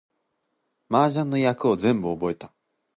[0.89, 2.51] 麻雀の役を全部覚えた